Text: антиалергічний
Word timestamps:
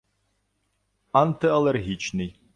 антиалергічний 1.13 2.33